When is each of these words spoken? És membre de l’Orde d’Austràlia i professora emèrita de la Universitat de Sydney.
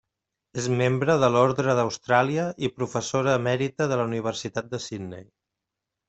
És 0.59 0.67
membre 0.77 1.17
de 1.23 1.27
l’Orde 1.33 1.75
d’Austràlia 1.79 2.45
i 2.67 2.71
professora 2.77 3.35
emèrita 3.41 3.87
de 3.91 3.99
la 4.01 4.07
Universitat 4.13 4.71
de 4.73 4.81
Sydney. 4.87 5.29